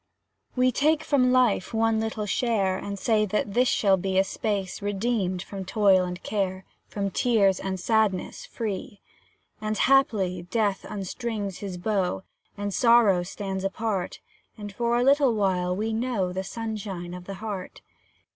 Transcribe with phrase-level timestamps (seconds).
[0.55, 4.81] We take from life one little share, And say that this shall be A space,
[4.81, 8.99] redeemed from toil and care, From tears and sadness free.
[9.61, 12.23] And, haply, Death unstrings his bow,
[12.57, 14.21] And Sorrow stands apart,
[14.57, 17.81] And, for a little while, we know The sunshine of the heart.